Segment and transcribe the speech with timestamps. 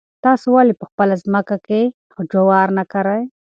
[0.25, 1.81] تاسو ولې په خپله ځمکه کې
[2.31, 3.21] جوار نه کرئ؟